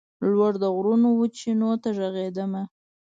[0.33, 2.63] لوړ د غرونو وچېنو ته ږغېدمه